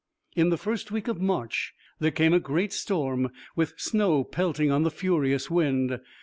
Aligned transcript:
In 0.35 0.49
the 0.49 0.57
first 0.57 0.89
week 0.89 1.07
of 1.07 1.21
March 1.21 1.75
there 1.99 2.09
came 2.09 2.33
a 2.33 2.39
great 2.39 2.73
storm, 2.73 3.29
with 3.55 3.75
snow 3.77 4.23
pelting 4.23 4.71
on 4.71 4.81
the 4.81 4.89
furious 4.89 5.51
wind. 5.51 5.99